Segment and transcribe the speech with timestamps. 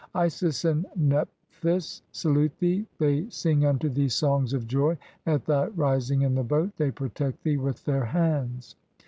[0.15, 6.23] Isis and Nephthys salute thee, they sing unto thee songs "of joy at thy rising
[6.23, 8.75] in the boat, they protect thee with their "hands.